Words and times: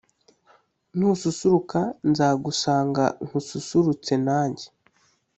Nususuruka 0.97 1.79
nzagusanga 2.09 3.03
nkusurutse 3.25 4.13
nanjye 4.25 4.65